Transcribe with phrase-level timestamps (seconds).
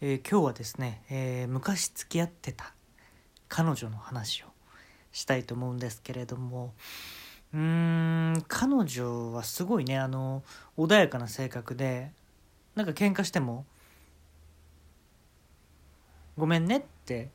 [0.00, 2.72] えー今日はですね、えー昔付き合ってた
[3.48, 4.46] 彼女の話を
[5.10, 6.72] したいと思うんですけれども
[7.52, 7.60] うー
[8.38, 10.44] ん彼女はすごいねあの
[10.76, 12.12] 穏やかな性格で
[12.76, 13.64] なんか喧嘩しても
[16.38, 17.30] 「ごめんね」って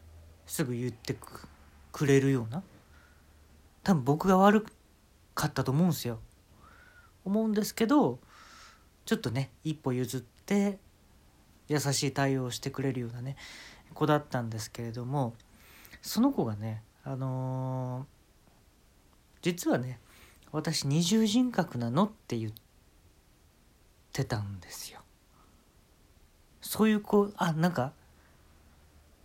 [0.47, 1.17] すぐ言って
[1.91, 2.63] くれるような
[3.83, 4.65] 多分僕が悪
[5.35, 6.19] かったと思うんですよ。
[7.25, 8.19] 思うんですけど
[9.03, 10.77] ちょっとね一歩譲って
[11.67, 13.35] 優しい対応をしてくれるようなね
[13.93, 15.33] 子だったんですけれども
[16.01, 18.13] その子がねあのー
[19.43, 19.99] 実はね
[20.51, 22.51] 私二重人格なのって言っ
[24.13, 24.99] てたんですよ。
[26.61, 27.91] そういう子あなんか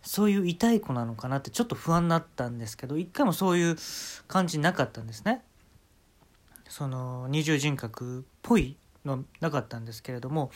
[0.03, 3.77] そういう痛い子なのかなってちょっと不安になったんですけど一回もそういう
[4.27, 5.41] 感じなかったんですね。
[6.67, 10.51] その二重人格っぽいのなかったんですけれども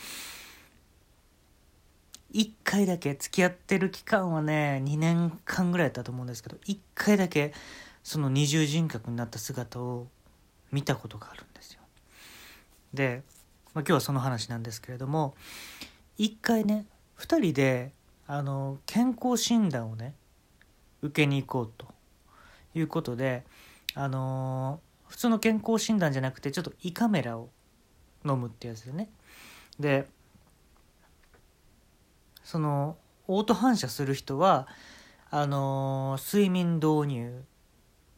[2.34, 7.54] 1回だけ付き合ってる期間はね2年間ぐらいだったと思うんですけど1回だけ
[8.02, 10.08] その二重人格になった姿を
[10.72, 11.80] 見たことがあるんですよ。
[12.92, 13.22] で、
[13.72, 15.34] まあ、今日はその話なんですけれども
[16.18, 16.86] 1回ね
[17.18, 17.92] 2人で
[18.26, 20.14] あの健康診断をね
[21.02, 21.86] 受けに行こうと
[22.74, 23.44] いうことで
[23.94, 27.50] あの普通の健康診断じゃなくてちょっと胃カメラを
[28.24, 29.10] 飲むってやつでね
[29.78, 30.08] で
[32.44, 34.68] そのオート反射する人は
[35.30, 37.44] あの睡眠導入って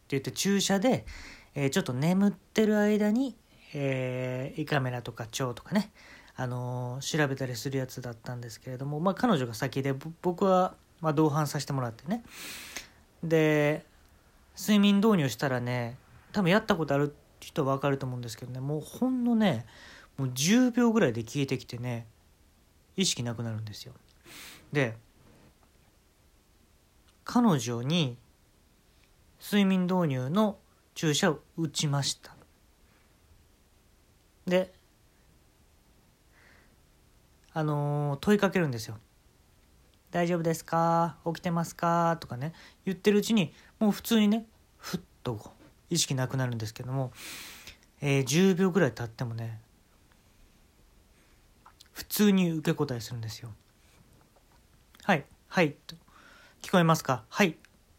[0.09, 1.07] 言って注射で、
[1.55, 3.35] えーちょっと眠ってる間に、
[3.73, 5.91] えー胃カメラとか腸とかね、
[6.37, 12.23] あのー調べたりするやつだったんですけれども、まあ、彼女が先で僕は、まあ、同伴させてもらってね。
[13.23, 13.87] で
[14.59, 15.97] 睡眠導入したらね
[16.33, 19.67] 多分やったことある人は分かると思うんですけどねもうほんのね
[20.17, 22.07] もう10秒ぐらいで消えてきてね
[22.97, 23.93] 意識なくなるんですよ。
[24.73, 24.97] で
[27.25, 28.17] 彼女に
[29.43, 30.59] 睡眠導入の
[30.95, 32.35] 注射を打ちました
[34.47, 34.73] で
[37.53, 38.99] あのー問いかけるんですよ
[40.11, 41.17] 「大丈夫ですか？
[41.27, 42.53] 起きてますか?」とかね
[42.85, 44.47] 言ってるうちにもう普通にね
[44.79, 45.53] ふっと
[45.91, 47.13] 意識なくなるんですけども、
[48.01, 49.61] えー10秒ぐらい経ってもね
[51.93, 53.53] 普通に受け答えするんですよ。
[55.07, 55.95] はい、はい、と
[56.63, 57.23] 聞こえますか？
[57.29, 57.57] はい、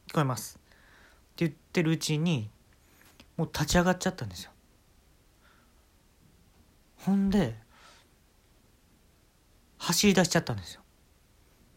[0.09, 0.59] 聞こえます。
[0.59, 2.49] って言ってるうちに、
[3.37, 4.51] もう立ち上がっちゃったんですよ。
[6.97, 7.55] ほんで、
[9.77, 10.81] 走り出しちゃったんですよ。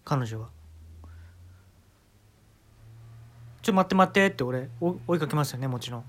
[0.04, 0.48] 彼女は。
[3.62, 6.04] ちょ、待って待ってって俺、追いかけますよね、もちろん。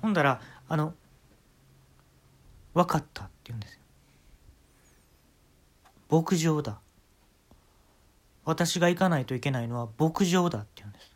[0.00, 0.94] ほんだら、あの、
[2.72, 3.80] 分かったって言うんですよ。
[6.08, 6.78] 牧場だ
[8.44, 11.10] 私が行かないといけないのは牧場だって言うんです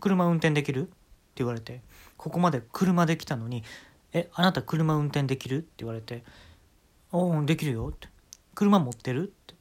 [0.00, 0.90] 車運転できるって
[1.36, 1.80] 言われて
[2.16, 3.62] ここまで車で来たのに
[4.12, 6.24] 「えあなた車運転できる?」って言われて
[7.12, 8.08] 「おおできるよ」って
[8.54, 9.54] 「車持ってる?」って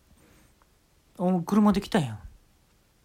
[1.18, 2.20] 「おお車できたやん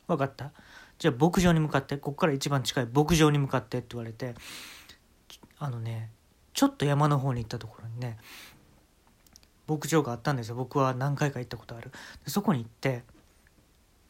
[0.06, 0.52] 分かった
[0.98, 4.34] じゃあ牧場に向かってここから一番近い牧場に向かって」って言われて
[5.58, 6.10] あのね
[6.54, 8.16] ちょっと山の方に行ったところにね
[9.66, 10.54] 牧場があったんですよ。
[10.54, 11.90] 僕は何回か行ったことある。
[12.24, 13.02] でそこに行って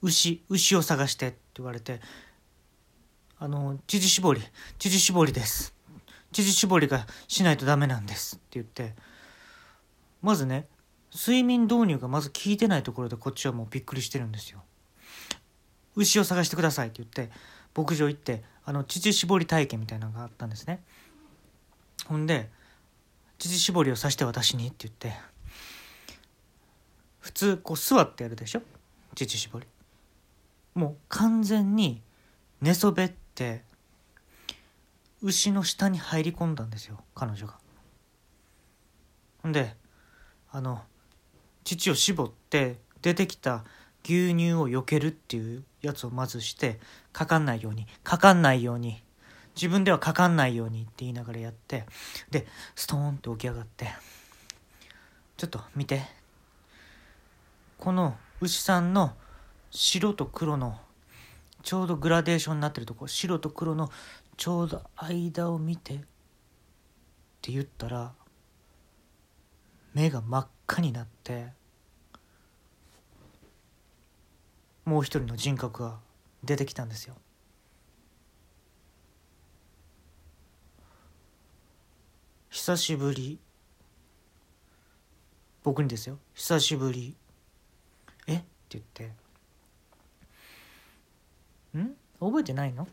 [0.03, 2.01] 牛牛を探してって言われて
[3.39, 4.43] あの乳搾り
[4.79, 5.75] 乳搾りです。
[6.33, 8.95] 乳搾りがしないとダメなんですって言って
[10.23, 10.67] まずね
[11.15, 14.63] 睡眠導入がまず効いてないところでこっちはもうびっくりしてるんですよ。
[15.95, 17.33] 牛を探してくださいって言って
[17.75, 20.83] 牧場行ってあの乳搾り体験みたいなのがあったんですね。
[22.07, 22.51] ほんで
[23.39, 25.13] 乳搾りをさして私にって言って
[27.27, 28.63] 普通こう座ってやるでしょ？
[29.17, 29.67] 乳搾り。
[30.75, 32.01] もう完全に
[32.61, 33.65] 寝そべって
[35.23, 37.59] 牛の下に入り込んだんですよ彼女が。
[39.43, 39.75] ほんで
[40.53, 40.83] あの
[41.65, 43.65] 乳を絞って出てきた
[44.05, 46.79] 牛乳を避けるっていうやつをまずして
[47.13, 49.03] かかんないようにかかんないように
[49.57, 51.87] 自分ではかかんないようにって言いながらやって
[52.31, 52.47] で
[52.77, 53.89] ストーンって起き上がって
[55.37, 56.25] ちょっと見て。
[57.79, 59.15] この牛さんの
[59.71, 60.79] 白と黒の
[61.63, 63.91] ちょうどグラデーションになってるとこ白と黒の
[64.37, 65.99] ちょうど間を見てっ
[67.43, 68.13] て言ったら
[69.95, 71.47] 目が真っ赤になって
[74.85, 75.99] もう一人の人格が
[76.45, 77.17] 出てきたんですよ。
[82.51, 83.39] 久しぶり。
[85.65, 87.17] 僕にですよ「久しぶり」
[88.67, 89.15] 「っ?」て言って
[91.79, 91.97] 「ん？
[92.21, 92.89] 覚えてないの？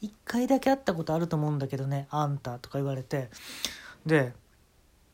[0.00, 3.30] 一回だけ会ったことあると思うんだけどねあんた」とか言われて。
[4.06, 4.34] で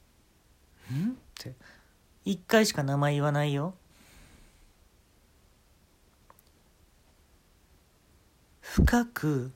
[0.93, 1.55] 「ん?」って。
[2.25, 3.75] 一回しか名前言わないよ。
[8.61, 9.53] 深く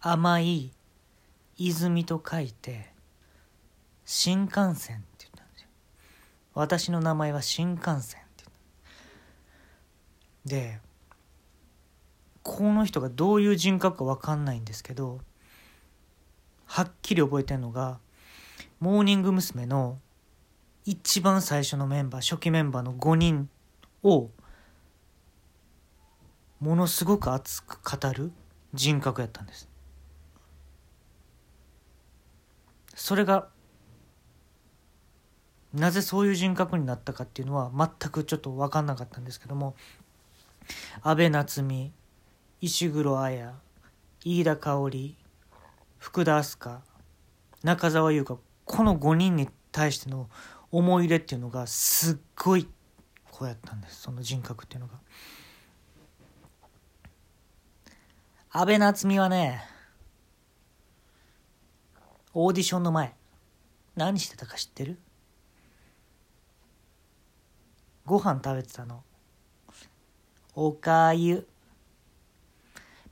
[0.00, 0.70] 甘い
[1.56, 2.92] 泉と書いて
[4.04, 5.68] 新幹線って言ったんですよ。
[6.54, 8.23] 私の名前は新幹線。
[10.44, 10.78] で
[12.42, 15.20] この人がどういう人格か分かんないんですけど
[16.66, 17.98] はっきり覚えてるのが
[18.80, 19.66] モーニング娘。
[19.66, 19.98] の
[20.84, 23.48] 一番最初のメンバー初期メンバーの5人
[24.02, 24.28] を
[26.60, 28.32] ものすごく熱く語る
[28.74, 29.68] 人格やったんです
[32.94, 33.48] それが
[35.72, 39.74] なぜそういう人格になったかっていうのは全くちょっと分かんなかったんですけども
[41.02, 41.92] 安倍夏実
[42.60, 43.52] 石黒彩
[44.24, 45.16] 飯田香織
[45.98, 46.82] 福田明日香
[47.62, 50.28] 中澤優香この5人に対しての
[50.70, 52.68] 思い入れっていうのがすっごい
[53.30, 54.02] こうやったんです。
[54.02, 54.94] その人格っていうのが。
[58.50, 59.62] 安倍夏実はね
[62.32, 63.14] オーディションの前
[63.96, 64.98] 何してたか知ってる？
[68.04, 69.02] ご飯食べてたの。
[70.54, 71.46] おかゆ。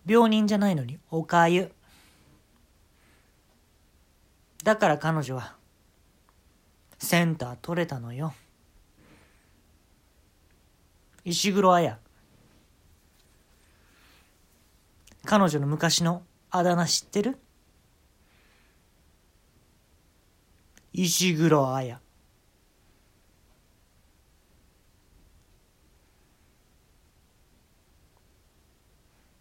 [0.07, 1.73] 病人じゃないのにおかゆ。
[4.65, 5.57] だから彼女は
[6.99, 8.33] センター取れたのよ。
[11.25, 11.99] 石黒彩
[15.25, 17.39] 彼女の昔のあだ名知ってる？
[20.93, 21.99] 石黒彩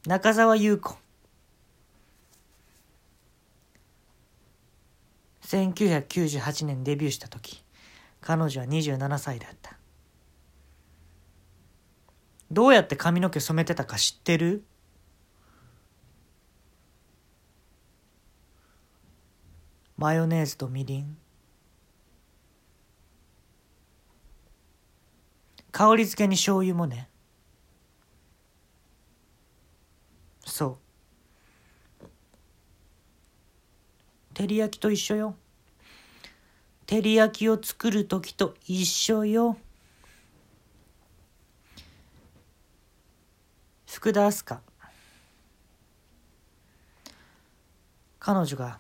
[0.05, 0.97] 中澤優子。
[5.43, 7.63] 1998年デビューした時。
[8.19, 9.77] 彼女は27歳だった。
[12.49, 14.63] どうやって髪の毛染めてたか知ってる？
[19.97, 21.15] マヨネーズとみりん。
[25.71, 27.10] 香り付けに醤油もね。
[30.61, 30.77] そ
[32.03, 32.05] う。
[34.35, 35.35] 照り焼きと一緒よ。
[36.85, 39.57] 照り焼きを作る時と一緒よ。
[43.87, 44.61] 福田明日香。
[48.19, 48.77] 彼女が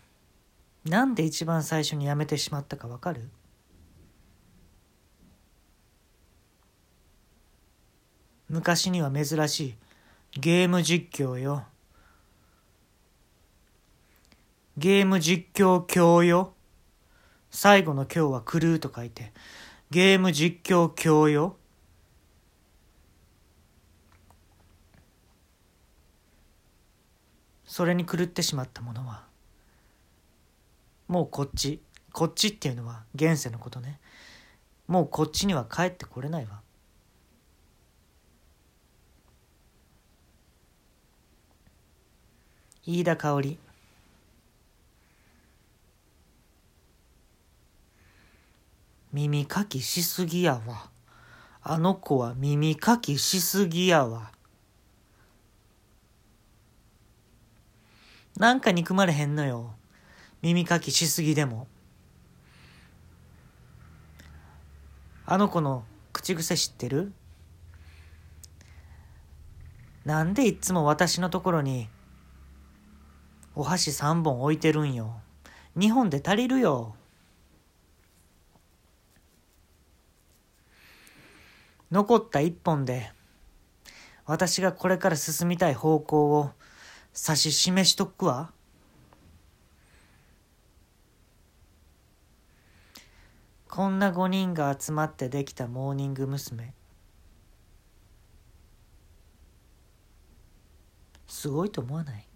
[0.85, 3.27] なんで一番最初に辞めてしまったかわかる？
[8.49, 9.75] 昔には珍しい
[10.39, 11.65] ゲーム実況よ。
[14.81, 16.55] ゲーム実況教よ。
[17.51, 19.31] 最後の今日は狂うと書いて、
[19.91, 21.55] ゲーム実況教よ。
[27.63, 29.23] それに狂ってしまったものは、
[31.07, 31.79] もうこっち
[32.11, 33.99] こっちっていうのは現世のことね
[34.87, 36.61] もうこっちには帰ってこれないわ
[42.85, 43.59] 飯田香織
[49.13, 50.89] 耳かきしすぎやわ。
[51.63, 54.31] あの子は耳かきしすぎやわ。
[58.37, 59.73] なんか憎まれへんのよ。
[60.41, 61.67] 耳かきしすぎでも。
[65.25, 67.11] あの子の口癖知ってる？
[70.05, 71.89] なんでいっつも私のところに
[73.55, 75.19] お箸3本置いてるんよ。
[75.77, 76.95] 2本で足りるよ。
[81.91, 83.11] 残った1本で
[84.25, 86.51] 私がこれから進みたい方向を
[87.13, 88.53] 指し示しとくわ。
[93.67, 96.73] こんな5人が集まってできたモーニング娘。
[101.27, 102.27] すごいと思わない？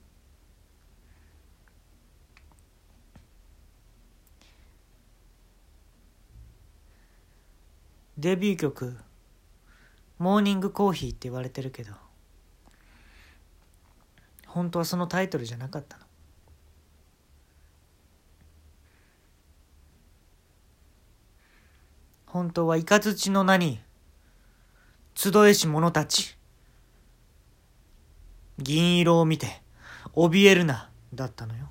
[8.17, 8.97] デビュー曲
[10.17, 11.93] 「モーニングコーヒー」って言われてるけど
[14.47, 16.05] 本当はそのタイトルじゃなかったの。
[22.25, 23.79] 本当は雷の名に
[25.13, 26.37] 集えし者たち
[28.57, 29.61] 銀色を見て
[30.13, 31.69] 怯えるなだったのよ。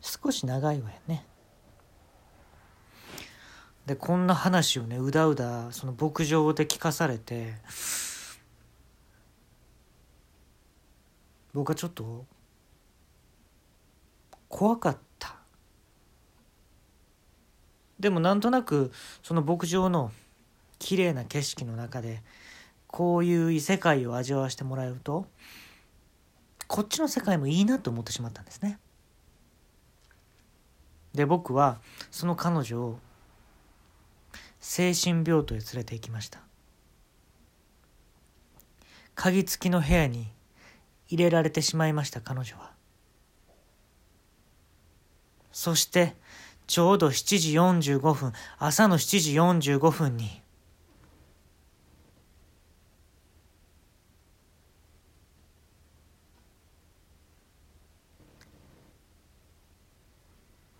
[0.00, 1.24] 少し長いわよね。
[3.88, 7.54] でこんな話をねうだうだその牧場で聞かされて
[11.54, 12.26] 僕はちょっと
[14.50, 15.36] 怖かった。
[17.98, 18.92] でもなんとなく
[19.22, 20.12] その牧場の
[20.78, 22.22] 綺麗な景色の中で
[22.88, 25.26] こういう異世界を味わわせてもらえると
[26.66, 28.78] こっちの世界もいいなと思ってしまったんですね。
[31.14, 31.80] で僕は
[32.10, 32.98] その彼女を
[34.60, 36.40] 精神病棟へ連れて行きました。
[39.14, 40.28] 鍵付きの部屋に
[41.08, 42.72] 入れられてしまいました彼女は。
[45.50, 46.14] そして
[46.68, 49.34] ちょうど7時45分朝の7時
[49.74, 50.42] 45分に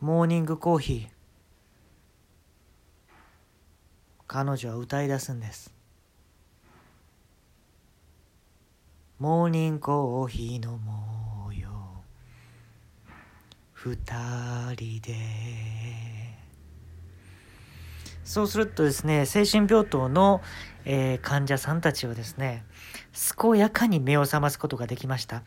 [0.01, 1.18] モーニングコーヒー
[4.29, 5.73] 彼女は歌い出すんです。
[9.19, 11.71] モーニングコーヒー飲もうよ
[13.73, 13.97] 二
[14.77, 15.17] 人で。
[18.23, 20.43] そうするとですね精神病棟の、
[20.85, 22.67] えー、患者さんたちはですね
[23.41, 25.43] 健やかに目を覚ますことができました。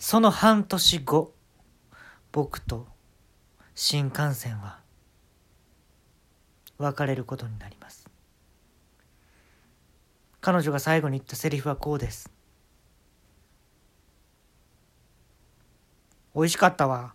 [0.00, 1.32] その半年後
[2.32, 2.88] 僕と
[3.76, 4.80] 新幹線は
[6.78, 8.03] 別れることになります。
[10.44, 12.30] 彼女が最後に言ったセリフはこうです。
[16.34, 17.14] 美味しかったわ。